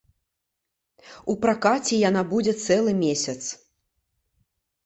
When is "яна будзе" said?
2.09-2.53